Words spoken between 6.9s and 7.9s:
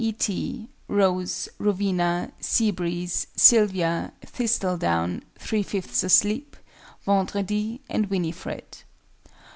VENDREDI,